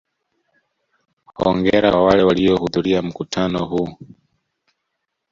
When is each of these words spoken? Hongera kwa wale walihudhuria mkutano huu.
Hongera 1.35 1.91
kwa 1.91 2.03
wale 2.05 2.23
walihudhuria 2.23 3.01
mkutano 3.01 3.65
huu. 3.65 3.97